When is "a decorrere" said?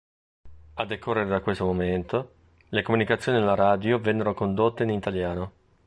0.73-1.29